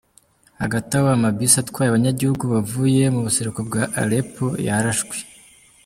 [0.61, 5.15] Hagataho amabisi atwaye abanyagihugu bavuye mu buseruko bwa Aleppo yarashwe.